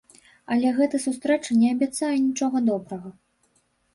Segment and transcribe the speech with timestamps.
[0.53, 3.09] Але гэта сустрэча не абяцае нічога добрага.